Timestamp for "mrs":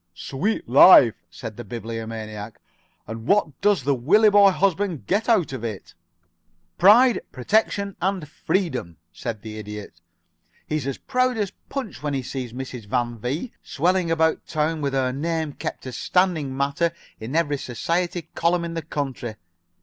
12.51-12.87